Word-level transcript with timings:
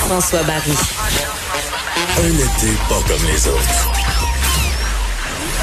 Jean-François 0.00 0.42
Barry. 0.44 0.72
Un 2.18 2.32
été 2.32 2.72
pas 2.88 3.00
comme 3.06 3.26
les 3.26 3.48
autres. 3.48 3.92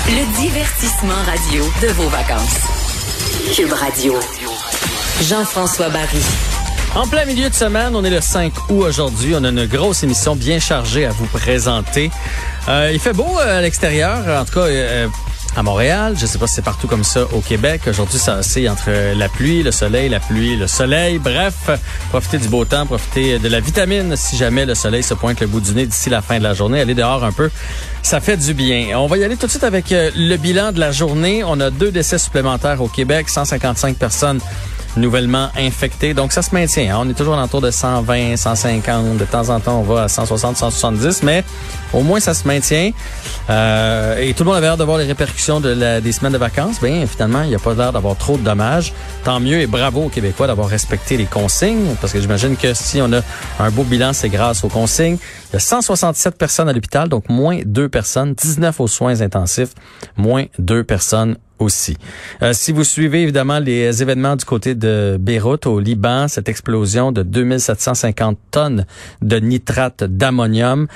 Le 0.07 0.37
divertissement 0.39 1.23
radio 1.25 1.63
de 1.81 1.87
vos 1.93 2.07
vacances. 2.07 2.59
Cube 3.55 3.73
Radio. 3.73 4.13
Jean-François 5.23 5.89
Barry. 5.89 6.21
En 6.95 7.07
plein 7.07 7.25
milieu 7.25 7.49
de 7.49 7.55
semaine, 7.55 7.95
on 7.95 8.03
est 8.03 8.11
le 8.11 8.21
5 8.21 8.53
août 8.69 8.83
aujourd'hui. 8.83 9.33
On 9.35 9.43
a 9.43 9.49
une 9.49 9.65
grosse 9.65 10.03
émission 10.03 10.35
bien 10.35 10.59
chargée 10.59 11.05
à 11.05 11.09
vous 11.09 11.25
présenter. 11.25 12.11
Euh, 12.69 12.91
il 12.93 12.99
fait 12.99 13.13
beau 13.13 13.39
euh, 13.39 13.57
à 13.57 13.61
l'extérieur, 13.61 14.19
en 14.39 14.45
tout 14.45 14.53
cas 14.53 14.67
euh, 14.67 15.07
à 15.57 15.63
Montréal. 15.63 16.15
Je 16.17 16.25
sais 16.27 16.37
pas 16.37 16.45
si 16.45 16.53
c'est 16.55 16.61
partout 16.61 16.87
comme 16.87 17.03
ça 17.03 17.25
au 17.33 17.41
Québec. 17.41 17.81
Aujourd'hui, 17.87 18.19
ça 18.19 18.37
oscille 18.37 18.69
entre 18.69 18.91
la 19.15 19.27
pluie, 19.27 19.63
le 19.63 19.71
soleil, 19.71 20.07
la 20.07 20.19
pluie, 20.19 20.55
le 20.55 20.67
soleil. 20.67 21.17
Bref, 21.17 21.69
profitez 22.09 22.37
du 22.37 22.47
beau 22.47 22.63
temps, 22.63 22.85
profitez 22.85 23.39
de 23.39 23.47
la 23.49 23.59
vitamine 23.59 24.15
si 24.15 24.37
jamais 24.37 24.65
le 24.65 24.75
soleil 24.75 25.01
se 25.01 25.15
pointe 25.15 25.39
le 25.39 25.47
bout 25.47 25.59
du 25.59 25.73
nez 25.73 25.87
d'ici 25.87 26.11
la 26.11 26.21
fin 26.21 26.37
de 26.37 26.43
la 26.43 26.53
journée. 26.53 26.79
Allez 26.79 26.93
dehors 26.93 27.23
un 27.23 27.31
peu, 27.31 27.49
ça 28.03 28.19
fait 28.19 28.37
du 28.37 28.53
bien. 28.53 28.97
On 28.99 29.07
va 29.07 29.17
y 29.17 29.23
aller 29.23 29.35
tout 29.35 29.47
de 29.47 29.51
suite 29.51 29.63
avec 29.63 29.87
le 29.89 30.35
bilan 30.37 30.71
de 30.71 30.79
la 30.79 30.91
journée. 30.91 31.43
On 31.43 31.59
a 31.59 31.71
deux 31.71 31.91
décès 31.91 32.19
supplémentaires 32.19 32.81
au 32.81 32.87
Québec, 32.87 33.27
155 33.27 33.97
personnes 33.97 34.39
nouvellement 34.97 35.49
infectés. 35.57 36.13
Donc, 36.13 36.31
ça 36.31 36.41
se 36.41 36.53
maintient. 36.53 36.95
Hein. 36.95 37.03
On 37.05 37.09
est 37.09 37.13
toujours 37.13 37.37
autour 37.37 37.61
de 37.61 37.71
120, 37.71 38.35
150. 38.37 39.17
De 39.17 39.25
temps 39.25 39.49
en 39.49 39.59
temps, 39.59 39.79
on 39.79 39.83
va 39.83 40.03
à 40.03 40.07
160, 40.07 40.57
170. 40.57 41.23
Mais 41.23 41.43
au 41.93 42.01
moins, 42.01 42.19
ça 42.19 42.33
se 42.33 42.47
maintient. 42.47 42.91
Euh, 43.49 44.19
et 44.19 44.33
tout 44.33 44.43
le 44.43 44.47
monde 44.47 44.57
avait 44.57 44.67
l'air 44.67 44.77
de 44.77 44.83
voir 44.83 44.97
les 44.97 45.05
répercussions 45.05 45.59
de 45.59 45.69
la, 45.69 46.01
des 46.01 46.11
semaines 46.11 46.33
de 46.33 46.37
vacances. 46.37 46.81
Bien, 46.81 47.05
finalement, 47.07 47.43
il 47.43 47.49
n'y 47.49 47.55
a 47.55 47.59
pas 47.59 47.73
l'air 47.73 47.93
d'avoir 47.93 48.15
trop 48.15 48.37
de 48.37 48.43
dommages. 48.43 48.93
Tant 49.23 49.39
mieux 49.39 49.61
et 49.61 49.67
bravo 49.67 50.05
aux 50.05 50.09
Québécois 50.09 50.47
d'avoir 50.47 50.67
respecté 50.67 51.17
les 51.17 51.25
consignes. 51.25 51.95
Parce 52.01 52.13
que 52.13 52.19
j'imagine 52.19 52.57
que 52.57 52.73
si 52.73 53.01
on 53.01 53.11
a 53.13 53.21
un 53.59 53.71
beau 53.71 53.83
bilan, 53.83 54.13
c'est 54.13 54.29
grâce 54.29 54.63
aux 54.63 54.69
consignes. 54.69 55.17
Il 55.51 55.53
y 55.53 55.55
a 55.57 55.59
167 55.59 56.37
personnes 56.37 56.69
à 56.69 56.73
l'hôpital, 56.73 57.07
donc 57.09 57.29
moins 57.29 57.59
deux 57.65 57.89
personnes. 57.89 58.33
19 58.33 58.79
aux 58.79 58.87
soins 58.87 59.21
intensifs, 59.21 59.71
moins 60.17 60.45
deux 60.59 60.83
personnes 60.83 61.37
aussi. 61.59 61.97
Euh, 62.41 62.53
si 62.53 62.71
vous 62.71 62.83
suivez 62.83 63.23
évidemment 63.23 63.59
les 63.59 64.01
événements 64.01 64.35
du 64.35 64.45
côté 64.45 64.75
de 64.75 65.17
Beyrouth 65.19 65.65
au 65.65 65.79
Liban, 65.79 66.27
cette 66.27 66.49
explosion 66.49 67.11
de 67.11 67.23
2750 67.23 68.37
tonnes 68.51 68.85
de 69.21 69.37
nitrate 69.37 70.03
d'ammonium, 70.03 70.87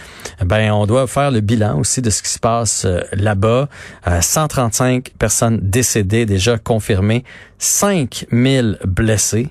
ben 0.46 0.72
on 0.72 0.86
doit 0.86 1.08
faire 1.08 1.32
le 1.32 1.42
bilan 1.42 1.80
aussi 1.80 2.02
de 2.02 2.10
ce 2.10 2.22
qui 2.22 2.30
se 2.30 2.40
passe 2.40 2.86
euh, 2.86 3.02
là-bas. 3.14 3.70
Euh, 4.08 4.22
135 4.22 5.12
personnes 5.18 5.60
décédées 5.62 6.26
déjà 6.26 6.58
confirmées, 6.58 7.24
5000 7.60 8.80
blessés. 8.86 9.50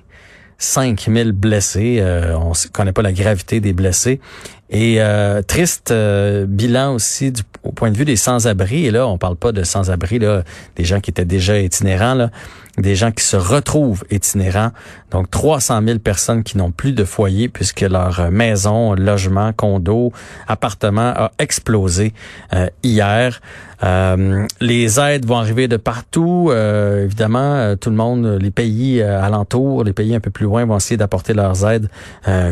5000 0.61 1.31
blessés. 1.31 1.97
Euh, 1.99 2.37
on 2.37 2.51
ne 2.51 2.71
connaît 2.71 2.93
pas 2.93 3.01
la 3.01 3.11
gravité 3.11 3.59
des 3.59 3.73
blessés. 3.73 4.21
Et 4.71 5.01
euh, 5.01 5.41
triste 5.41 5.91
euh, 5.91 6.45
bilan 6.47 6.93
aussi 6.93 7.31
du, 7.31 7.41
au 7.63 7.73
point 7.73 7.91
de 7.91 7.97
vue 7.97 8.05
des 8.05 8.15
sans-abri. 8.15 8.85
Et 8.85 8.91
là, 8.91 9.05
on 9.05 9.17
parle 9.17 9.35
pas 9.35 9.51
de 9.51 9.63
sans-abri, 9.63 10.17
là, 10.17 10.43
des 10.77 10.85
gens 10.85 11.01
qui 11.01 11.11
étaient 11.11 11.25
déjà 11.25 11.59
itinérants, 11.59 12.15
là, 12.15 12.29
des 12.77 12.95
gens 12.95 13.11
qui 13.11 13.23
se 13.23 13.37
retrouvent 13.37 14.03
itinérants. 14.11 14.71
Donc 15.11 15.29
300 15.29 15.81
000 15.85 15.99
personnes 15.99 16.43
qui 16.43 16.57
n'ont 16.57 16.71
plus 16.71 16.93
de 16.93 17.03
foyer 17.03 17.49
puisque 17.49 17.81
leur 17.81 18.31
maison, 18.31 18.93
logement, 18.93 19.51
condo, 19.53 20.13
appartement 20.47 21.13
a 21.15 21.31
explosé 21.37 22.13
euh, 22.53 22.67
hier. 22.83 23.41
Euh, 23.83 24.45
les 24.61 24.99
aides 24.99 25.25
vont 25.25 25.37
arriver 25.37 25.67
de 25.67 25.75
partout. 25.75 26.49
Euh, 26.49 27.05
évidemment, 27.05 27.75
tout 27.75 27.89
le 27.89 27.95
monde, 27.95 28.37
les 28.39 28.51
pays 28.51 29.01
alentours, 29.01 29.83
les 29.83 29.93
pays 29.93 30.15
un 30.15 30.19
peu 30.19 30.29
plus 30.29 30.45
loin 30.45 30.65
vont 30.65 30.77
essayer 30.77 30.97
d'apporter 30.97 31.33
leurs 31.33 31.65
aides 31.69 31.89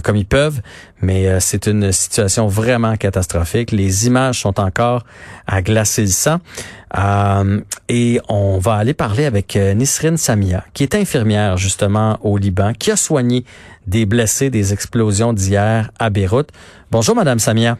comme 0.03 0.15
ils 0.15 0.25
peuvent. 0.25 0.61
Mais 1.01 1.39
c'est 1.39 1.67
une 1.67 1.91
situation 2.09 2.47
vraiment 2.47 2.95
catastrophique. 2.97 3.71
Les 3.71 4.07
images 4.07 4.41
sont 4.41 4.59
encore 4.59 5.03
à 5.47 5.61
glacer 5.61 6.01
le 6.01 6.07
sang. 6.07 6.37
Euh, 6.97 7.61
et 7.87 8.19
on 8.29 8.57
va 8.57 8.73
aller 8.73 8.93
parler 8.93 9.25
avec 9.25 9.55
Nisrine 9.55 10.17
Samia, 10.17 10.65
qui 10.73 10.83
est 10.83 10.95
infirmière 10.95 11.57
justement 11.57 12.17
au 12.21 12.37
Liban, 12.37 12.73
qui 12.73 12.91
a 12.91 12.95
soigné 12.95 13.45
des 13.85 14.05
blessés 14.05 14.49
des 14.49 14.73
explosions 14.73 15.33
d'hier 15.33 15.91
à 15.99 16.09
Beyrouth. 16.09 16.49
Bonjour, 16.91 17.15
Madame 17.15 17.39
Samia. 17.39 17.77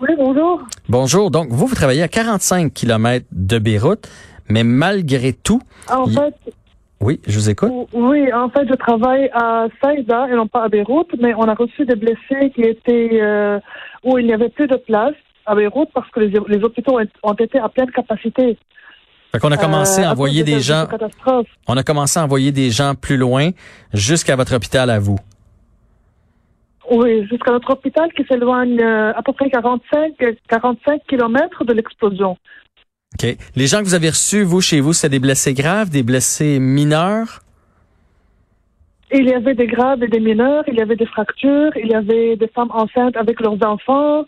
Oui, 0.00 0.08
bonjour. 0.16 0.60
Bonjour. 0.88 1.30
Donc, 1.30 1.48
vous, 1.50 1.66
vous 1.66 1.74
travaillez 1.74 2.02
à 2.02 2.08
45 2.08 2.72
kilomètres 2.72 3.26
de 3.32 3.58
Beyrouth, 3.58 4.08
mais 4.48 4.62
malgré 4.62 5.32
tout... 5.32 5.62
En 5.88 6.06
fait... 6.06 6.34
Oui, 7.00 7.20
je 7.26 7.38
vous 7.38 7.50
écoute. 7.50 7.70
Oui, 7.92 8.32
en 8.32 8.48
fait, 8.48 8.66
je 8.68 8.74
travaille 8.74 9.28
à 9.34 9.66
Saïda 9.82 10.28
et 10.30 10.34
non 10.34 10.46
pas 10.46 10.64
à 10.64 10.68
Beyrouth, 10.68 11.10
mais 11.20 11.34
on 11.34 11.42
a 11.42 11.54
reçu 11.54 11.84
des 11.84 11.94
blessés 11.94 12.50
qui 12.54 12.62
étaient 12.62 13.20
euh, 13.20 13.60
où 14.02 14.18
il 14.18 14.26
n'y 14.26 14.32
avait 14.32 14.48
plus 14.48 14.66
de 14.66 14.76
place 14.76 15.14
à 15.44 15.54
Beyrouth 15.54 15.90
parce 15.94 16.10
que 16.10 16.20
les, 16.20 16.32
les 16.48 16.64
hôpitaux 16.64 16.98
ont 17.22 17.34
été 17.34 17.58
à 17.58 17.68
pleine 17.68 17.90
capacité. 17.90 18.56
Fait 19.32 19.38
qu'on 19.38 19.52
a 19.52 19.58
commencé 19.58 20.02
euh, 20.02 20.08
à 20.08 20.12
envoyer 20.12 20.44
des 20.44 20.60
gens. 20.60 20.86
On 21.68 21.76
a 21.76 21.82
commencé 21.82 22.18
à 22.18 22.24
envoyer 22.24 22.52
des 22.52 22.70
gens 22.70 22.94
plus 22.94 23.16
loin 23.16 23.50
jusqu'à 23.92 24.34
votre 24.34 24.54
hôpital 24.54 24.88
à 24.88 24.98
vous. 24.98 25.18
Oui, 26.90 27.26
jusqu'à 27.28 27.50
notre 27.50 27.70
hôpital 27.70 28.12
qui 28.12 28.24
s'éloigne 28.24 28.80
euh, 28.80 29.12
à 29.14 29.22
peu 29.22 29.32
près 29.32 29.50
45, 29.50 30.14
45 30.48 31.02
kilomètres 31.08 31.64
de 31.64 31.72
l'explosion. 31.72 32.36
OK. 33.16 33.36
Les 33.56 33.66
gens 33.66 33.78
que 33.78 33.84
vous 33.84 33.94
avez 33.94 34.10
reçus, 34.10 34.42
vous, 34.42 34.60
chez 34.60 34.80
vous, 34.80 34.92
c'est 34.92 35.08
des 35.08 35.18
blessés 35.18 35.54
graves, 35.54 35.88
des 35.88 36.02
blessés 36.02 36.58
mineurs? 36.58 37.40
Il 39.10 39.26
y 39.26 39.32
avait 39.32 39.54
des 39.54 39.66
graves 39.66 40.02
et 40.02 40.08
des 40.08 40.20
mineurs, 40.20 40.64
il 40.66 40.74
y 40.74 40.82
avait 40.82 40.96
des 40.96 41.06
fractures, 41.06 41.74
il 41.76 41.86
y 41.86 41.94
avait 41.94 42.36
des 42.36 42.48
femmes 42.48 42.70
enceintes 42.72 43.16
avec 43.16 43.40
leurs 43.40 43.62
enfants. 43.64 44.26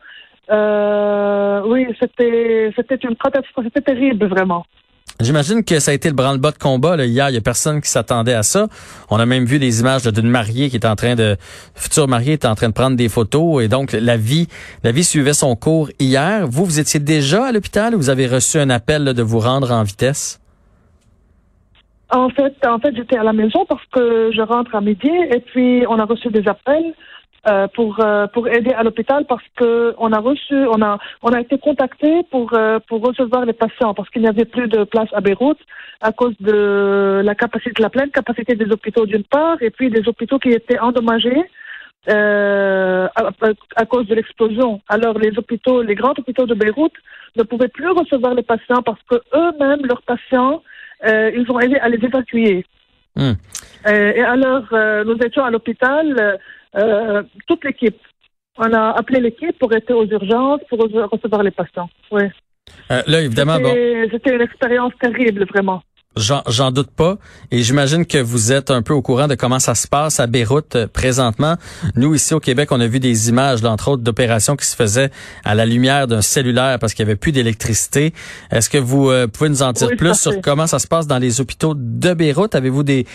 Euh, 0.51 1.61
oui, 1.67 1.87
c'était 2.01 2.73
c'était 2.77 2.95
une 3.07 3.17
catastrophe, 3.17 3.67
c'était 3.67 3.93
terrible 3.93 4.27
vraiment. 4.27 4.65
J'imagine 5.21 5.65
que 5.65 5.81
ça 5.81 5.91
a 5.91 5.95
été 5.95 6.09
le 6.09 6.15
branle-bas 6.15 6.53
de 6.53 6.59
combat 6.59 6.97
là, 6.97 7.05
hier. 7.05 7.29
Il 7.29 7.35
y 7.35 7.39
a 7.39 7.41
personne 7.41 7.81
qui 7.81 7.91
s'attendait 7.91 8.35
à 8.35 8.45
ça. 8.45 8.69
On 9.11 9.19
a 9.19 9.27
même 9.27 9.47
vu 9.47 9.59
des 9.59 9.81
images 9.81 10.05
d'une 10.05 10.29
mariée 10.29 10.71
qui 10.71 10.77
est 10.77 10.87
en 10.87 10.95
train 10.95 11.17
de, 11.17 11.37
future 11.75 12.07
mariée 12.07 12.35
est 12.35 12.45
en 12.45 12.55
train 12.55 12.69
de 12.69 12.75
prendre 12.75 12.97
des 12.97 13.09
photos 13.09 13.65
et 13.65 13.69
donc 13.69 13.93
la 13.93 14.17
vie, 14.17 14.47
la 14.85 14.93
vie 14.93 15.03
suivait 15.03 15.33
son 15.33 15.57
cours 15.57 15.91
hier. 15.99 16.47
Vous, 16.47 16.65
vous 16.65 16.79
étiez 16.79 17.01
déjà 17.01 17.47
à 17.47 17.53
l'hôpital 17.53 17.97
ou 17.97 17.99
vous 17.99 18.11
avez 18.11 18.29
reçu 18.29 18.59
un 18.59 18.71
appel 18.71 19.03
là, 19.03 19.13
de 19.13 19.23
vous 19.23 19.41
rendre 19.41 19.73
en 19.73 19.83
vitesse? 19.83 20.41
En 22.11 22.31
fait, 22.31 22.55
en 22.65 22.79
fait, 22.79 22.95
j'étais 22.95 23.19
à 23.19 23.25
la 23.25 23.33
maison 23.33 23.67
parce 23.69 23.85
que 23.93 24.31
je 24.33 24.41
rentre 24.41 24.75
à 24.75 24.81
midi 24.81 25.11
et 25.11 25.41
puis 25.41 25.85
on 25.89 25.99
a 25.99 26.05
reçu 26.05 26.29
des 26.29 26.47
appels. 26.47 26.95
Euh, 27.47 27.69
pour 27.69 28.01
euh, 28.01 28.27
pour 28.27 28.49
aider 28.49 28.73
à 28.73 28.83
l'hôpital 28.83 29.25
parce 29.25 29.45
que 29.55 29.95
on 29.99 30.13
a 30.13 30.19
reçu 30.19 30.57
on 30.57 30.83
a 30.83 30.99
on 31.23 31.29
a 31.29 31.41
été 31.41 31.57
contacté 31.57 32.25
pour 32.33 32.53
euh, 32.53 32.81
pour 32.89 33.01
recevoir 33.01 33.45
les 33.45 33.53
patients 33.53 33.95
parce 33.95 34.11
qu'il 34.11 34.23
n'y 34.23 34.29
avait 34.29 34.45
plus 34.45 34.67
de 34.67 34.83
place 34.83 35.09
à 35.13 35.21
Beyrouth 35.21 35.61
à 36.01 36.11
cause 36.11 36.35
de 36.41 37.23
la 37.25 37.35
capacité 37.37 37.81
la 37.81 37.91
pleine 37.91 38.11
capacité 38.11 38.57
des 38.57 38.69
hôpitaux 38.73 39.07
d'une 39.07 39.23
part 39.23 39.57
et 39.63 39.71
puis 39.71 39.89
des 39.89 40.09
hôpitaux 40.09 40.41
qui 40.41 40.49
étaient 40.49 40.81
endommagés 40.81 41.45
à, 42.09 43.09
à, 43.77 43.85
cause 43.87 44.07
de 44.09 44.17
l'explosion. 44.17 44.81
Alors 44.89 45.17
les 45.17 45.39
hôpitaux 45.39 45.81
les 45.83 45.95
grands 45.95 46.15
hôpitaux 46.19 46.47
de 46.47 46.55
Beyrouth 46.55 46.99
ne 47.37 47.45
pouvaient 47.45 47.69
plus 47.69 47.91
recevoir 47.91 48.35
les 48.35 48.43
patients 48.43 48.83
parce 48.83 49.01
que 49.09 49.15
eux-mêmes 49.33 49.87
leurs 49.87 50.03
patients 50.03 50.61
ils 51.07 51.47
ont 51.51 51.61
aidé 51.61 51.77
à 51.77 51.89
les 51.89 52.05
évacuer. 52.05 52.67
Hmm. 53.15 53.35
et 53.87 54.23
alors 54.23 54.65
nous 55.07 55.19
étions 55.25 55.45
à 55.45 55.51
l'hôpital 55.51 56.39
euh, 56.77 57.23
toute 57.47 57.65
l'équipe. 57.65 57.99
On 58.57 58.73
a 58.73 58.91
appelé 58.91 59.21
l'équipe 59.21 59.57
pour 59.59 59.73
être 59.73 59.93
aux 59.93 60.07
urgences, 60.07 60.61
pour 60.69 60.79
recevoir 60.79 61.43
les 61.43 61.53
patients. 61.53 61.89
Oui. 62.11 62.25
Euh, 62.91 63.03
là, 63.07 63.21
évidemment, 63.21 63.61
bon. 63.61 63.73
C'était 64.11 64.35
une 64.35 64.41
expérience 64.41 64.93
terrible, 65.01 65.45
vraiment. 65.45 65.83
J'en 66.19 66.71
doute 66.71 66.91
pas. 66.91 67.17
Et 67.51 67.63
j'imagine 67.63 68.05
que 68.05 68.19
vous 68.19 68.53
êtes 68.53 68.71
un 68.71 68.83
peu 68.83 68.93
au 68.93 69.03
courant 69.03 69.27
de 69.29 69.35
comment 69.35 69.59
ça 69.59 69.75
se 69.75 69.87
passe 69.89 70.21
à 70.21 70.27
Beyrouth 70.27 70.77
euh, 70.77 70.87
présentement. 70.87 71.57
Nous, 71.97 72.15
ici 72.15 72.35
au 72.35 72.41
Québec, 72.41 72.71
on 72.73 72.81
a 72.81 72.87
vu 72.87 73.01
des 73.01 73.29
images, 73.29 73.65
entre 73.65 73.89
autres, 73.93 74.03
d'opérations 74.03 74.57
qui 74.57 74.67
se 74.67 74.77
faisaient 74.77 75.11
à 75.45 75.55
la 75.55 75.65
lumière 75.67 76.07
d'un 76.07 76.21
cellulaire 76.23 76.79
parce 76.79 76.93
qu'il 76.95 77.05
n'y 77.05 77.11
avait 77.11 77.17
plus 77.17 77.33
d'électricité. 77.33 78.13
Est-ce 78.51 78.69
que 78.69 78.79
vous 78.79 79.11
euh, 79.11 79.27
pouvez 79.27 79.49
nous 79.49 79.63
en 79.63 79.73
dire 79.73 79.89
Oui, 79.89 79.97
plus 79.97 80.15
sur 80.19 80.41
comment 80.43 80.67
ça 80.67 80.79
se 80.79 80.87
passe 80.87 81.07
dans 81.07 81.19
les 81.19 81.41
hôpitaux 81.41 81.75
de 81.75 82.15
Beyrouth? 82.15 82.55
Avez-vous 82.55 82.83
des, 82.83 83.07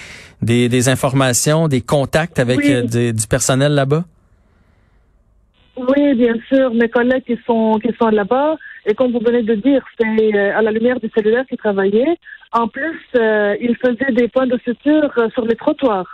des, 0.42 0.70
des 0.70 0.90
informations, 0.90 1.68
des 1.68 1.82
contacts 1.82 2.40
avec 2.40 2.58
Oui. 2.60 2.72
euh, 2.74 2.84
des- 2.84 3.14
du 3.14 3.28
personnel 3.28 3.74
là-bas? 3.74 4.06
Oui, 5.76 6.14
bien 6.16 6.36
sûr, 6.50 6.72
mes 6.74 6.88
collègues 6.90 7.24
qui 7.26 7.38
sont 7.48 7.80
qui 7.82 7.90
sont 8.00 8.10
là-bas 8.10 8.56
et 8.86 8.94
comme 8.94 9.12
vous 9.12 9.20
venez 9.20 9.44
de 9.44 9.56
dire, 9.56 9.82
c'est 9.98 10.36
euh, 10.36 10.58
à 10.58 10.62
la 10.62 10.72
lumière 10.72 11.00
du 11.00 11.10
cellulaire 11.16 11.46
qu'ils 11.48 11.58
travaillaient. 11.58 12.18
En 12.52 12.68
plus, 12.68 13.00
euh, 13.16 13.56
ils 13.60 13.76
faisaient 13.78 14.14
des 14.14 14.28
points 14.28 14.48
de 14.48 14.60
suture 14.64 15.12
euh, 15.18 15.30
sur 15.34 15.46
les 15.46 15.56
trottoirs. 15.56 16.10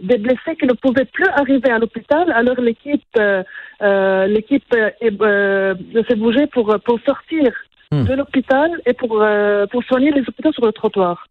Des 0.00 0.18
blessés 0.18 0.56
qui 0.58 0.66
ne 0.66 0.72
pouvaient 0.72 1.04
plus 1.04 1.28
arriver 1.36 1.70
à 1.70 1.78
l'hôpital, 1.78 2.30
alors 2.32 2.60
l'équipe 2.60 3.02
euh, 3.18 4.26
l'équipe 4.26 4.74
euh, 4.74 4.90
est, 5.00 6.08
s'est 6.08 6.16
bougée 6.16 6.46
pour 6.48 6.76
pour 6.84 6.98
sortir 7.06 7.52
Hmm. 7.90 8.04
de 8.04 8.14
l'hôpital 8.14 8.70
et 8.86 8.94
pour 8.94 9.22
euh, 9.22 9.66
pour 9.66 9.84
soigner 9.84 10.10
les 10.10 10.22
hôpitaux 10.22 10.52
sur 10.52 10.64
le 10.64 10.72
trottoir. 10.72 11.26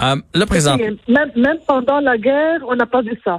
Là, 0.00 0.46
présent. 0.46 0.76
Même 0.76 1.30
même 1.36 1.58
pendant 1.66 2.00
la 2.00 2.18
guerre, 2.18 2.60
on 2.66 2.74
n'a 2.74 2.86
pas 2.86 3.02
vu 3.02 3.18
ça. 3.24 3.38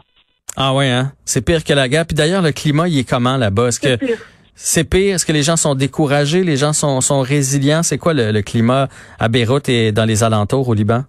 Ah 0.55 0.73
ouais, 0.73 0.89
hein? 0.89 1.11
C'est 1.25 1.45
pire 1.45 1.63
que 1.63 1.73
la 1.73 1.89
guerre. 1.89 2.05
Puis 2.07 2.15
d'ailleurs, 2.15 2.41
le 2.41 2.51
climat, 2.51 2.87
il 2.87 2.99
est 2.99 3.09
comment 3.09 3.37
là-bas? 3.37 3.67
Est-ce 3.67 3.79
que 3.79 3.95
pire. 3.97 4.17
C'est 4.55 4.89
pire? 4.89 5.15
Est-ce 5.15 5.25
que 5.25 5.31
les 5.31 5.43
gens 5.43 5.57
sont 5.57 5.75
découragés? 5.75 6.43
Les 6.43 6.57
gens 6.57 6.73
sont, 6.73 7.01
sont 7.01 7.21
résilients? 7.21 7.83
C'est 7.83 7.97
quoi 7.97 8.13
le, 8.13 8.41
climat 8.41 8.87
à 9.19 9.27
Beyrouth 9.27 9.69
et 9.69 9.91
dans 9.91 10.05
les 10.05 10.23
alentours 10.23 10.67
au 10.67 10.73
Liban? 10.73 11.03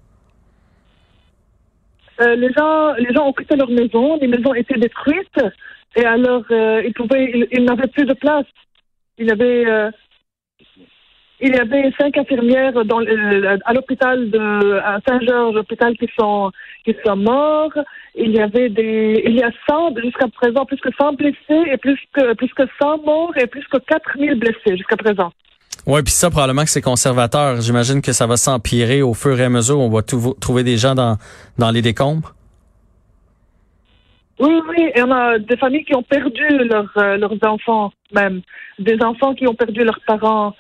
Euh, 2.21 2.37
les 2.37 2.53
gens, 2.53 2.93
les 2.95 3.13
gens 3.13 3.27
ont 3.27 3.33
quitté 3.33 3.57
leur 3.57 3.69
maison, 3.69 4.19
les 4.21 4.29
maisons 4.29 4.55
étaient 4.55 4.79
détruites, 4.79 5.41
et 5.97 6.05
alors 6.05 6.45
euh, 6.53 6.83
ils 6.87 6.95
pouvaient, 6.95 7.25
ils, 7.35 7.49
ils 7.51 7.65
n'avaient 7.65 7.89
plus 7.89 8.05
de 8.05 8.15
place. 8.15 8.47
Il 9.19 9.27
y 9.27 9.31
avait, 9.31 9.67
euh, 9.67 9.91
il 11.47 11.55
y 11.55 11.59
avait 11.59 11.93
cinq 11.99 12.17
infirmières 12.17 12.73
dans, 12.85 13.01
à 13.65 13.73
l'hôpital 13.73 14.31
de 14.31 14.79
à 14.79 14.99
Saint-Georges, 15.07 15.57
hôpital 15.57 15.97
qui 15.97 16.09
sont 16.19 16.51
qui 16.85 16.95
sont 17.05 17.17
morts. 17.17 17.73
Il 18.15 18.31
y 18.33 18.41
avait 18.41 18.69
des, 18.69 19.23
il 19.27 19.35
y 19.35 19.43
a 19.43 19.51
100 19.69 19.97
jusqu'à 20.03 20.29
présent 20.29 20.65
plus 20.65 20.79
que 20.81 20.89
100 20.99 21.15
blessés 21.15 21.65
et 21.73 21.77
plus 21.77 21.99
que 22.13 22.35
plus 22.35 22.53
que 22.55 22.63
100 22.81 22.99
morts 23.05 23.33
et 23.37 23.47
plus 23.47 23.65
que 23.73 23.79
4000 23.79 24.35
blessés 24.39 24.77
jusqu'à 24.77 24.97
présent. 24.97 25.33
Oui, 25.87 26.01
puis 26.03 26.13
ça, 26.13 26.31
probablement 26.31 26.63
que 26.63 26.71
c'est 26.71 26.81
conservateur. 26.81 27.61
J'imagine 27.61 28.01
que 28.01 28.13
ça 28.13 28.27
va 28.27 28.37
s'empirer 28.37 29.03
au 29.03 29.13
fur 29.13 29.39
et 29.39 29.45
à 29.45 29.49
mesure. 29.51 29.81
On 29.81 29.91
va 29.91 30.03
tout- 30.03 30.35
trouver 30.41 30.63
des 30.63 30.77
gens 30.79 30.95
dans, 30.95 31.19
dans 31.59 31.71
les 31.71 31.83
décombres. 31.83 32.33
Oui, 34.41 34.53
oui, 34.69 34.91
et 34.95 35.03
on 35.03 35.11
a 35.13 35.39
des 35.39 35.57
familles 35.57 35.85
qui 35.85 35.95
ont 35.95 36.03
perdu 36.03 36.47
leurs, 36.71 36.91
euh, 36.97 37.17
leurs 37.17 37.37
enfants, 37.43 37.93
même. 38.13 38.41
Des 38.79 38.99
enfants 39.03 39.35
qui 39.35 39.47
ont 39.47 39.55
perdu 39.55 39.85
leurs 39.85 40.01
parents. 40.07 40.55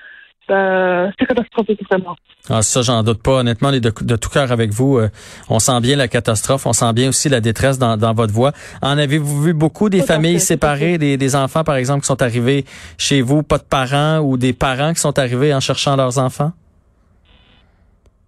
Euh, 0.50 1.10
c'est 1.18 1.26
catastrophique, 1.26 1.80
vraiment. 1.90 2.16
Ah, 2.50 2.62
ça, 2.62 2.82
j'en 2.82 3.02
doute 3.02 3.22
pas. 3.22 3.40
Honnêtement, 3.40 3.70
les 3.70 3.80
de, 3.80 3.92
de 4.02 4.16
tout 4.16 4.28
cœur 4.28 4.52
avec 4.52 4.70
vous. 4.70 4.98
euh, 4.98 5.08
on 5.48 5.58
sent 5.58 5.80
bien 5.80 5.96
la 5.96 6.08
catastrophe. 6.08 6.66
On 6.66 6.72
sent 6.72 6.92
bien 6.92 7.08
aussi 7.08 7.28
la 7.28 7.40
détresse 7.40 7.78
dans, 7.78 7.96
dans 7.96 8.12
votre 8.12 8.32
voix. 8.32 8.52
En 8.82 8.98
avez-vous 8.98 9.42
vu 9.42 9.54
beaucoup 9.54 9.88
des 9.88 10.00
Tout 10.00 10.06
familles 10.06 10.34
fait, 10.34 10.46
séparées, 10.46 10.98
des, 10.98 11.16
des 11.16 11.36
enfants, 11.36 11.64
par 11.64 11.76
exemple, 11.76 12.00
qui 12.00 12.06
sont 12.06 12.22
arrivés 12.22 12.64
chez 12.98 13.22
vous, 13.22 13.42
pas 13.42 13.58
de 13.58 13.64
parents, 13.64 14.18
ou 14.18 14.36
des 14.36 14.52
parents 14.52 14.92
qui 14.92 15.00
sont 15.00 15.18
arrivés 15.18 15.54
en 15.54 15.60
cherchant 15.60 15.96
leurs 15.96 16.18
enfants? 16.18 16.52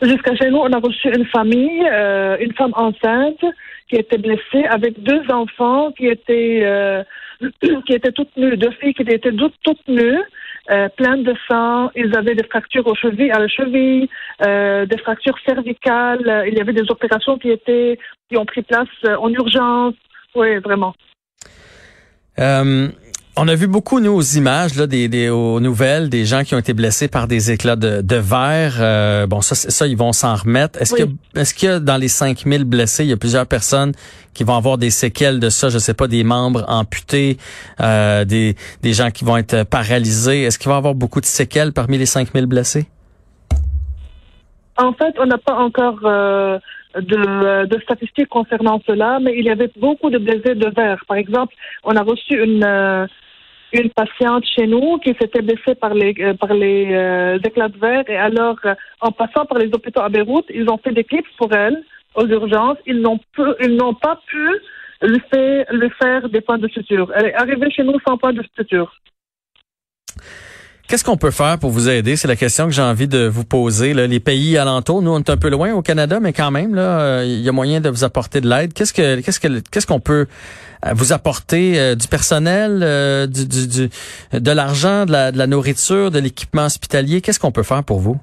Jusqu'à 0.02 0.34
chez 0.36 0.50
nous, 0.50 0.58
on 0.58 0.72
a 0.72 0.78
reçu 0.78 1.08
une 1.08 1.24
famille, 1.26 1.82
euh, 1.90 2.36
une 2.40 2.52
femme 2.52 2.72
enceinte 2.74 3.42
qui 3.88 3.96
était 3.96 4.18
blessée 4.18 4.64
avec 4.68 5.02
deux 5.02 5.22
enfants 5.30 5.92
qui 5.92 6.06
étaient 6.06 6.60
euh, 6.64 7.02
qui 7.86 7.92
étaient 7.92 8.12
toutes 8.12 8.36
nues, 8.36 8.56
deux 8.56 8.70
filles 8.72 8.94
qui 8.94 9.02
étaient 9.02 9.32
toutes, 9.32 9.54
toutes 9.62 9.88
nues, 9.88 10.20
euh, 10.70 10.88
pleines 10.96 11.22
de 11.22 11.34
sang. 11.48 11.90
Ils 11.94 12.16
avaient 12.16 12.34
des 12.34 12.44
fractures 12.44 12.86
aux 12.86 12.94
chevilles, 12.94 13.30
à 13.30 13.38
la 13.38 13.48
cheville, 13.48 14.08
euh, 14.44 14.86
des 14.86 14.98
fractures 14.98 15.38
cervicales. 15.46 16.44
Il 16.48 16.54
y 16.54 16.60
avait 16.60 16.72
des 16.72 16.90
opérations 16.90 17.38
qui 17.38 17.50
étaient 17.50 17.98
qui 18.28 18.36
ont 18.36 18.46
pris 18.46 18.62
place 18.62 18.88
euh, 19.04 19.16
en 19.16 19.30
urgence. 19.30 19.94
Oui, 20.34 20.56
vraiment. 20.58 20.94
Euh, 22.38 22.88
on 23.38 23.48
a 23.48 23.54
vu 23.54 23.66
beaucoup, 23.66 24.00
nous, 24.00 24.12
aux 24.12 24.22
images, 24.22 24.76
là, 24.76 24.86
des, 24.86 25.08
des, 25.08 25.28
aux 25.28 25.60
nouvelles, 25.60 26.08
des 26.08 26.24
gens 26.24 26.42
qui 26.42 26.54
ont 26.54 26.58
été 26.58 26.72
blessés 26.72 27.06
par 27.08 27.28
des 27.28 27.50
éclats 27.50 27.76
de, 27.76 28.00
de 28.00 28.16
verre. 28.16 28.76
Euh, 28.80 29.26
bon, 29.26 29.42
ça, 29.42 29.54
ça, 29.54 29.86
ils 29.86 29.96
vont 29.96 30.12
s'en 30.12 30.34
remettre. 30.36 30.80
Est-ce 30.80 30.94
Oui. 30.94 31.00
que, 31.34 31.40
est-ce 31.40 31.54
que 31.54 31.78
dans 31.78 31.98
les 31.98 32.08
5000 32.08 32.64
blessés, 32.64 33.04
il 33.04 33.10
y 33.10 33.12
a 33.12 33.16
plusieurs 33.18 33.46
personnes 33.46 33.92
qui 34.32 34.42
vont 34.42 34.56
avoir 34.56 34.78
des 34.78 34.88
séquelles 34.90 35.38
de 35.38 35.50
ça? 35.50 35.68
Je 35.68 35.78
sais 35.78 35.92
pas, 35.92 36.08
des 36.08 36.24
membres 36.24 36.64
amputés, 36.66 37.36
euh, 37.80 38.24
des, 38.24 38.56
des 38.82 38.92
gens 38.94 39.10
qui 39.10 39.24
vont 39.24 39.36
être 39.36 39.64
paralysés. 39.64 40.42
Est-ce 40.44 40.58
qu'il 40.58 40.68
va 40.68 40.76
y 40.76 40.78
avoir 40.78 40.94
beaucoup 40.94 41.20
de 41.20 41.26
séquelles 41.26 41.72
parmi 41.74 41.98
les 41.98 42.06
5000 42.06 42.46
blessés? 42.46 42.86
En 44.78 44.92
fait, 44.94 45.14
on 45.18 45.26
n'a 45.26 45.38
pas 45.38 45.54
encore 45.56 45.98
euh, 46.04 46.58
de, 46.94 47.66
de 47.66 47.80
statistiques 47.82 48.28
concernant 48.28 48.80
cela, 48.86 49.18
mais 49.22 49.34
il 49.38 49.44
y 49.44 49.50
avait 49.50 49.70
beaucoup 49.78 50.08
de 50.10 50.18
blessés 50.18 50.54
de 50.54 50.68
verre. 50.74 51.02
Par 51.06 51.16
exemple, 51.18 51.54
on 51.84 51.96
a 51.96 52.02
reçu 52.02 52.42
une, 52.42 52.64
euh, 52.64 53.06
une 53.72 53.90
patiente 53.90 54.44
chez 54.46 54.66
nous 54.66 54.98
qui 54.98 55.14
s'était 55.20 55.42
blessée 55.42 55.74
par 55.74 55.94
les, 55.94 56.14
euh, 56.20 56.34
par 56.34 56.52
les 56.52 56.88
euh, 56.92 57.38
éclats 57.44 57.68
de 57.68 57.78
verre. 57.78 58.04
Et 58.08 58.16
alors, 58.16 58.56
euh, 58.64 58.74
en 59.00 59.12
passant 59.12 59.44
par 59.44 59.58
les 59.58 59.68
hôpitaux 59.72 60.00
à 60.00 60.08
Beyrouth, 60.08 60.46
ils 60.50 60.68
ont 60.70 60.78
fait 60.78 60.92
des 60.92 61.04
clips 61.04 61.26
pour 61.38 61.52
elle 61.52 61.82
aux 62.14 62.26
urgences. 62.26 62.78
Ils 62.86 63.00
n'ont 63.00 63.20
ils 63.60 63.76
n'ont 63.76 63.94
pas 63.94 64.20
pu 64.26 64.48
lui 65.02 65.20
faire, 65.30 65.66
lui 65.72 65.90
faire 66.00 66.28
des 66.28 66.40
points 66.40 66.58
de 66.58 66.68
suture. 66.68 67.10
Elle 67.14 67.26
est 67.26 67.34
arrivée 67.34 67.70
chez 67.70 67.82
nous 67.82 67.98
sans 68.06 68.16
point 68.16 68.32
de 68.32 68.44
suture. 68.56 68.92
Qu'est-ce 70.88 71.02
qu'on 71.04 71.16
peut 71.16 71.32
faire 71.32 71.58
pour 71.58 71.70
vous 71.70 71.88
aider? 71.88 72.14
C'est 72.14 72.28
la 72.28 72.36
question 72.36 72.66
que 72.66 72.70
j'ai 72.72 72.82
envie 72.82 73.08
de 73.08 73.26
vous 73.26 73.44
poser. 73.44 73.92
Là. 73.92 74.06
Les 74.06 74.20
pays 74.20 74.56
alentours, 74.56 75.02
nous, 75.02 75.10
on 75.10 75.18
est 75.18 75.30
un 75.30 75.36
peu 75.36 75.48
loin 75.50 75.72
au 75.72 75.82
Canada, 75.82 76.20
mais 76.20 76.32
quand 76.32 76.52
même, 76.52 76.76
là, 76.76 77.00
euh, 77.00 77.24
il 77.26 77.40
y 77.40 77.48
a 77.48 77.52
moyen 77.52 77.80
de 77.80 77.88
vous 77.88 78.04
apporter 78.04 78.40
de 78.40 78.48
l'aide. 78.48 78.72
Qu'est-ce 78.72 78.92
que 78.92 79.20
qu'est-ce 79.20 79.40
que 79.40 79.60
qu'est-ce 79.70 79.86
qu'on 79.86 79.98
peut 79.98 80.26
euh, 80.84 80.90
vous 80.94 81.12
apporter? 81.12 81.78
euh, 81.80 81.94
du 81.96 82.06
personnel, 82.06 83.28
du, 83.28 83.48
du, 83.48 83.66
du- 83.66 83.90
de 84.32 84.50
l'argent, 84.52 85.06
de 85.06 85.12
la, 85.12 85.32
de 85.32 85.38
la 85.38 85.48
nourriture, 85.48 86.12
de 86.12 86.20
l'équipement 86.20 86.66
hospitalier? 86.66 87.20
Qu'est-ce 87.20 87.40
qu'on 87.40 87.52
peut 87.52 87.64
faire 87.64 87.82
pour 87.82 87.98
vous? 87.98 88.16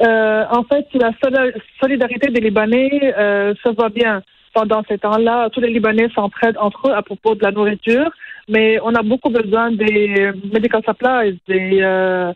Euh, 0.00 0.44
en 0.50 0.64
fait, 0.64 0.86
la 0.94 1.10
soli- 1.22 1.52
solidarité 1.80 2.26
des 2.32 2.40
Libanais, 2.40 3.14
ça 3.62 3.70
va 3.78 3.88
bien. 3.88 4.20
Pendant 4.54 4.82
ces 4.88 4.98
temps-là, 4.98 5.48
tous 5.50 5.60
les 5.60 5.70
Libanais 5.70 6.08
s'entraident 6.14 6.58
entre 6.58 6.88
eux 6.88 6.94
à 6.94 7.02
propos 7.02 7.34
de 7.34 7.42
la 7.42 7.52
nourriture, 7.52 8.10
mais 8.48 8.78
on 8.82 8.94
a 8.94 9.02
beaucoup 9.02 9.30
besoin 9.30 9.70
des 9.70 10.30
medical 10.52 10.82
supplies, 10.86 11.38
des 11.48 11.78
euh, 11.80 12.32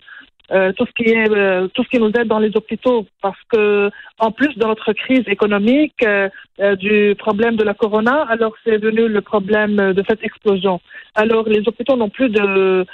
euh, 0.52 0.72
tout 0.72 0.86
ce 0.86 0.92
qui 0.92 1.10
est 1.10 1.28
euh, 1.30 1.66
tout 1.74 1.82
ce 1.82 1.88
qui 1.88 1.98
nous 1.98 2.12
aide 2.16 2.28
dans 2.28 2.38
les 2.38 2.56
hôpitaux, 2.56 3.06
parce 3.20 3.38
que 3.52 3.90
en 4.18 4.30
plus 4.30 4.56
de 4.56 4.64
notre 4.64 4.92
crise 4.92 5.24
économique, 5.26 5.94
euh, 6.04 6.28
euh, 6.60 6.76
du 6.76 7.16
problème 7.18 7.56
de 7.56 7.64
la 7.64 7.74
corona, 7.74 8.24
alors 8.28 8.54
c'est 8.64 8.78
venu 8.78 9.08
le 9.08 9.20
problème 9.20 9.92
de 9.92 10.04
cette 10.08 10.22
explosion. 10.22 10.80
Alors 11.14 11.48
les 11.48 11.66
hôpitaux 11.66 11.96
n'ont 11.96 12.10
plus 12.10 12.28
de 12.30 12.86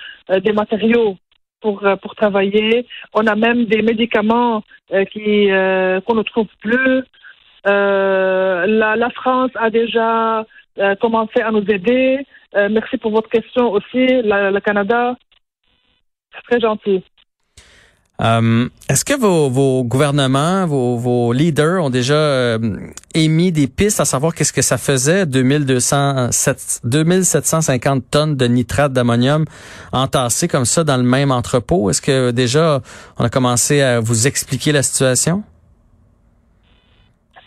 des 0.45 0.53
matériaux 0.53 1.17
pour 1.61 1.83
pour 2.01 2.15
travailler. 2.15 2.87
On 3.13 3.27
a 3.27 3.35
même 3.37 3.67
des 3.67 3.83
médicaments 3.83 4.63
qui 5.13 5.49
qu'on 6.07 6.15
ne 6.15 6.23
trouve 6.23 6.49
plus. 6.61 7.03
Euh, 7.67 8.67
la, 8.67 8.97
la 8.97 9.11
France 9.11 9.51
a 9.55 9.71
déjà 9.71 10.45
euh, 10.79 10.95
commencé 10.97 11.41
à 11.41 11.51
nous 11.51 11.65
aider. 11.69 12.27
Euh, 12.57 12.69
merci 12.71 12.97
pour 12.99 13.13
votre 13.13 13.29
question 13.29 13.71
aussi. 13.71 14.07
Le 14.07 14.59
Canada, 14.61 15.15
c'est 16.35 16.43
très 16.51 16.61
gentil. 16.61 17.03
Est-ce 18.89 19.05
que 19.05 19.19
vos, 19.19 19.83
gouvernements, 19.83 20.65
vos, 20.65 21.33
leaders 21.33 21.83
ont 21.83 21.91
déjà 21.91 22.57
émis 23.15 23.51
des 23.51 23.67
pistes 23.67 23.99
à 23.99 24.05
savoir 24.05 24.33
qu'est-ce 24.33 24.53
que 24.53 24.63
ça 24.63 24.79
faisait 24.79 25.27
2200, 25.27 26.31
7 26.31 26.83
2750 26.85 28.05
tonnes 28.09 28.37
de 28.37 28.47
nitrate 28.47 28.93
d'ammonium 28.93 29.45
entassées 29.91 30.47
comme 30.47 30.67
ça 30.67 30.85
dans 30.85 30.99
le 30.99 31.03
même 31.03 31.33
entrepôt? 31.33 31.91
Est-ce 31.91 32.01
que 32.01 32.31
déjà 32.31 32.81
on 33.19 33.25
a 33.25 33.29
commencé 33.29 33.81
à 33.81 33.99
vous 33.99 34.29
expliquer 34.29 34.71
la 34.71 34.85
situation? 34.85 35.43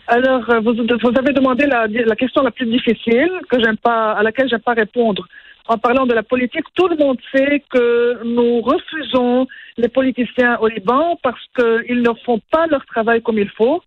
Alors, 0.07 0.47
euh, 0.49 0.59
vous, 0.59 0.73
avez 1.17 1.33
demandé 1.33 1.65
la, 1.65 1.87
la 1.87 2.15
question 2.15 2.43
la 2.43 2.51
plus 2.51 2.67
difficile 2.67 3.31
que 3.49 3.59
j'aime 3.59 3.77
pas, 3.77 4.11
à 4.11 4.21
laquelle 4.21 4.47
j'aime 4.47 4.59
pas 4.59 4.73
répondre. 4.73 5.27
En 5.67 5.79
parlant 5.79 6.05
de 6.05 6.13
la 6.13 6.21
politique, 6.21 6.65
tout 6.75 6.87
le 6.87 6.95
monde 6.95 7.17
sait 7.33 7.63
que 7.71 8.23
nous 8.23 8.61
refusons 8.61 9.47
les 9.77 9.87
politiciens 9.87 10.57
au 10.59 10.67
Liban 10.67 11.17
parce 11.23 11.43
qu'ils 11.55 12.03
ne 12.03 12.13
font 12.23 12.39
pas 12.51 12.67
leur 12.67 12.85
travail 12.85 13.23
comme 13.23 13.39
il 13.39 13.49
faut. 13.49 13.81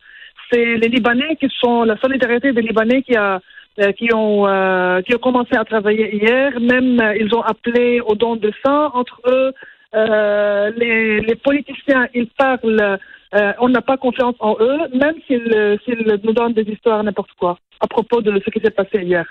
C'est 0.50 0.76
les 0.76 0.88
Libanais 0.88 1.36
qui 1.36 1.48
sont 1.60 1.84
la 1.84 1.96
solidarité 1.98 2.52
des 2.52 2.62
Libanais 2.62 3.02
qui 3.02 3.14
a 3.14 3.40
euh, 3.80 3.92
qui 3.92 4.12
ont 4.12 4.48
euh, 4.48 5.02
qui 5.02 5.14
ont 5.14 5.18
commencé 5.18 5.54
à 5.54 5.64
travailler 5.64 6.16
hier. 6.16 6.58
Même 6.58 7.00
ils 7.20 7.32
ont 7.32 7.42
appelé 7.42 8.00
au 8.00 8.16
don 8.16 8.34
de 8.34 8.50
sang 8.64 8.90
entre 8.94 9.20
eux. 9.28 9.52
Les 9.94 11.36
politiciens, 11.36 12.08
ils 12.12 12.26
parlent 12.26 12.98
Euh, 13.34 13.52
on 13.60 13.68
n'a 13.68 13.82
pas 13.82 13.96
confiance 13.96 14.34
en 14.40 14.56
eux, 14.60 14.78
même 14.94 15.14
s'ils 15.26 15.52
euh, 15.54 15.76
s'ils 15.84 16.20
nous 16.24 16.32
donnent 16.32 16.54
des 16.54 16.62
histoires 16.62 17.02
n'importe 17.02 17.30
quoi 17.38 17.58
à 17.80 17.86
propos 17.86 18.22
de 18.22 18.40
ce 18.44 18.50
qui 18.50 18.60
s'est 18.60 18.70
passé 18.70 19.02
hier. 19.02 19.26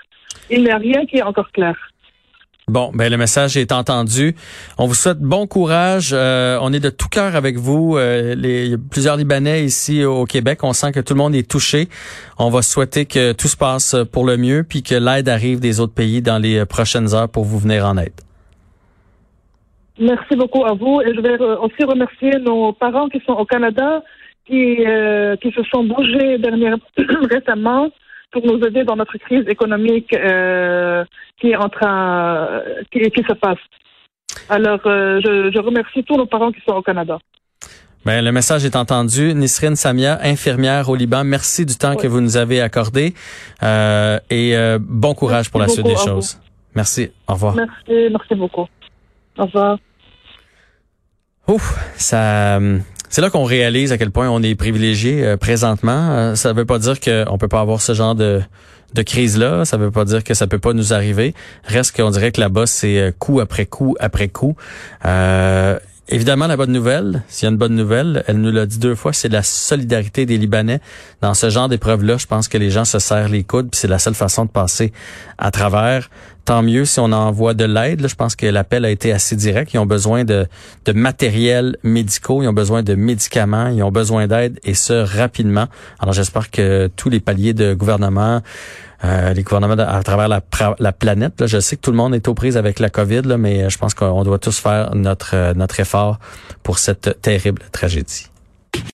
Il 0.50 0.62
n'y 0.62 0.70
a 0.70 0.78
rien 0.78 1.04
qui 1.06 1.16
est 1.16 1.22
encore 1.22 1.50
clair. 1.52 1.74
Bon, 2.68 2.90
ben 2.92 3.10
le 3.10 3.16
message 3.16 3.56
est 3.56 3.72
entendu. 3.72 4.36
On 4.76 4.86
vous 4.86 4.94
souhaite 4.94 5.20
bon 5.20 5.46
courage. 5.46 6.10
Euh, 6.12 6.58
on 6.60 6.70
est 6.74 6.80
de 6.80 6.90
tout 6.90 7.08
cœur 7.08 7.34
avec 7.34 7.56
vous. 7.56 7.96
Euh, 7.96 8.34
les, 8.34 8.76
plusieurs 8.76 9.16
Libanais 9.16 9.64
ici 9.64 10.04
au 10.04 10.26
Québec. 10.26 10.62
On 10.62 10.74
sent 10.74 10.92
que 10.92 11.00
tout 11.00 11.14
le 11.14 11.18
monde 11.18 11.34
est 11.34 11.50
touché. 11.50 11.88
On 12.38 12.50
va 12.50 12.60
souhaiter 12.60 13.06
que 13.06 13.32
tout 13.32 13.48
se 13.48 13.56
passe 13.56 13.96
pour 14.12 14.26
le 14.26 14.36
mieux, 14.36 14.64
puis 14.64 14.82
que 14.82 14.94
l'aide 14.94 15.30
arrive 15.30 15.60
des 15.60 15.80
autres 15.80 15.94
pays 15.94 16.20
dans 16.20 16.38
les 16.38 16.66
prochaines 16.66 17.14
heures 17.14 17.30
pour 17.30 17.44
vous 17.44 17.58
venir 17.58 17.86
en 17.86 17.96
aide. 17.96 18.27
Merci 19.98 20.36
beaucoup 20.36 20.64
à 20.64 20.74
vous 20.74 21.00
et 21.00 21.14
je 21.14 21.20
vais 21.20 21.40
euh, 21.40 21.58
aussi 21.58 21.84
remercier 21.84 22.30
nos 22.40 22.72
parents 22.72 23.08
qui 23.08 23.20
sont 23.26 23.32
au 23.32 23.44
Canada, 23.44 24.02
qui, 24.46 24.84
euh, 24.86 25.36
qui 25.36 25.50
se 25.52 25.62
sont 25.64 25.84
bougés 25.84 26.38
dernièrement, 26.38 26.82
récemment 27.30 27.90
pour 28.30 28.46
nous 28.46 28.60
aider 28.64 28.84
dans 28.84 28.96
notre 28.96 29.16
crise 29.18 29.44
économique 29.48 30.14
euh, 30.14 31.04
qui 31.40 31.50
est 31.50 31.56
en 31.56 31.68
train, 31.68 32.62
qui, 32.92 33.00
qui 33.10 33.22
se 33.22 33.32
passe. 33.32 33.58
Alors, 34.48 34.80
euh, 34.86 35.20
je, 35.24 35.50
je 35.52 35.58
remercie 35.58 36.04
tous 36.04 36.16
nos 36.16 36.26
parents 36.26 36.52
qui 36.52 36.60
sont 36.66 36.74
au 36.74 36.82
Canada. 36.82 37.18
Ben, 38.04 38.24
le 38.24 38.32
message 38.32 38.64
est 38.64 38.76
entendu. 38.76 39.34
Nisrine 39.34 39.76
Samia, 39.76 40.18
infirmière 40.22 40.88
au 40.88 40.94
Liban, 40.94 41.24
merci 41.24 41.66
du 41.66 41.76
temps 41.76 41.90
Oui. 41.90 41.96
que 41.96 42.06
vous 42.06 42.20
nous 42.20 42.36
avez 42.36 42.60
accordé 42.60 43.14
euh, 43.62 44.18
et 44.30 44.56
euh, 44.56 44.78
bon 44.80 45.14
courage 45.14 45.46
Merci 45.46 45.50
pour 45.50 45.60
la 45.60 45.68
suite 45.68 45.86
des 45.86 45.96
choses. 45.96 46.38
Merci. 46.74 47.10
Au 47.26 47.34
revoir. 47.34 47.54
Merci, 47.56 48.08
merci 48.10 48.34
beaucoup. 48.34 48.66
Au 49.36 49.44
revoir. 49.44 49.78
Ouf, 51.48 51.78
ça, 51.96 52.60
c'est 53.08 53.22
là 53.22 53.30
qu'on 53.30 53.44
réalise 53.44 53.90
à 53.92 53.98
quel 53.98 54.10
point 54.10 54.28
on 54.28 54.42
est 54.42 54.54
privilégié 54.54 55.24
euh, 55.24 55.36
présentement. 55.38 56.10
Euh, 56.10 56.34
ça 56.34 56.52
veut 56.52 56.66
pas 56.66 56.78
dire 56.78 57.00
qu'on 57.00 57.38
peut 57.38 57.48
pas 57.48 57.60
avoir 57.60 57.80
ce 57.80 57.94
genre 57.94 58.14
de 58.14 58.42
de 58.94 59.02
crise 59.02 59.38
là. 59.38 59.64
Ça 59.64 59.76
veut 59.76 59.90
pas 59.90 60.04
dire 60.04 60.24
que 60.24 60.34
ça 60.34 60.46
peut 60.46 60.58
pas 60.58 60.72
nous 60.72 60.92
arriver. 60.92 61.34
Reste 61.64 61.96
qu'on 61.96 62.10
dirait 62.10 62.32
que 62.32 62.40
là-bas 62.40 62.66
c'est 62.66 62.98
euh, 62.98 63.12
coup 63.18 63.40
après 63.40 63.66
coup 63.66 63.96
après 63.98 64.28
coup. 64.28 64.56
Évidemment, 66.10 66.46
la 66.46 66.56
bonne 66.56 66.72
nouvelle, 66.72 67.22
s'il 67.28 67.44
y 67.44 67.48
a 67.48 67.50
une 67.50 67.58
bonne 67.58 67.74
nouvelle, 67.74 68.24
elle 68.26 68.38
nous 68.38 68.50
l'a 68.50 68.64
dit 68.64 68.78
deux 68.78 68.94
fois, 68.94 69.12
c'est 69.12 69.28
la 69.28 69.42
solidarité 69.42 70.24
des 70.24 70.38
Libanais. 70.38 70.80
Dans 71.20 71.34
ce 71.34 71.50
genre 71.50 71.68
d'épreuve-là, 71.68 72.16
je 72.16 72.24
pense 72.24 72.48
que 72.48 72.56
les 72.56 72.70
gens 72.70 72.86
se 72.86 72.98
serrent 72.98 73.28
les 73.28 73.44
coudes, 73.44 73.68
puis 73.70 73.78
c'est 73.78 73.88
la 73.88 73.98
seule 73.98 74.14
façon 74.14 74.46
de 74.46 74.50
passer 74.50 74.90
à 75.36 75.50
travers. 75.50 76.08
Tant 76.46 76.62
mieux 76.62 76.86
si 76.86 76.98
on 76.98 77.12
envoie 77.12 77.52
de 77.52 77.66
l'aide. 77.66 78.08
Je 78.08 78.14
pense 78.14 78.36
que 78.36 78.46
l'appel 78.46 78.86
a 78.86 78.90
été 78.90 79.12
assez 79.12 79.36
direct. 79.36 79.74
Ils 79.74 79.80
ont 79.80 79.84
besoin 79.84 80.24
de, 80.24 80.46
de 80.86 80.92
matériel 80.92 81.76
médicaux, 81.82 82.42
ils 82.42 82.48
ont 82.48 82.54
besoin 82.54 82.82
de 82.82 82.94
médicaments, 82.94 83.68
ils 83.68 83.82
ont 83.82 83.92
besoin 83.92 84.26
d'aide, 84.26 84.58
et 84.64 84.72
ce, 84.72 84.94
rapidement. 84.94 85.66
Alors 86.00 86.14
j'espère 86.14 86.50
que 86.50 86.88
tous 86.96 87.10
les 87.10 87.20
paliers 87.20 87.52
de 87.52 87.74
gouvernement, 87.74 88.40
euh, 89.04 89.32
les 89.32 89.42
gouvernements 89.42 89.78
à 89.78 90.02
travers 90.02 90.28
la, 90.28 90.42
la 90.78 90.92
planète. 90.92 91.46
Je 91.46 91.60
sais 91.60 91.76
que 91.76 91.82
tout 91.82 91.92
le 91.92 91.96
monde 91.96 92.14
est 92.14 92.26
aux 92.26 92.34
prises 92.34 92.56
avec 92.56 92.80
la 92.80 92.90
COVID, 92.90 93.36
mais 93.38 93.62
euh, 93.62 93.68
je 93.68 93.78
pense 93.78 93.94
qu'on 93.94 94.24
doit 94.24 94.38
tous 94.38 94.58
faire 94.58 94.94
notre, 94.94 95.34
euh, 95.34 95.54
notre 95.54 95.78
effort 95.80 96.18
pour 96.62 96.78
cette 96.78 97.20
terrible 97.22 97.62
tragédie. 97.70 98.26